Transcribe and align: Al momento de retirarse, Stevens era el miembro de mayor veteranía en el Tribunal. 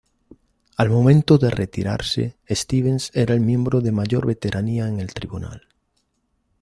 Al 0.77 0.89
momento 0.89 1.37
de 1.37 1.51
retirarse, 1.51 2.39
Stevens 2.49 3.11
era 3.13 3.35
el 3.35 3.39
miembro 3.41 3.81
de 3.81 3.91
mayor 3.91 4.25
veteranía 4.25 4.87
en 4.87 4.99
el 4.99 5.13
Tribunal. 5.13 5.67